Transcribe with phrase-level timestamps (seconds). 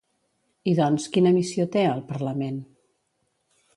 [0.71, 2.59] I doncs, quina missió té, el Parlament?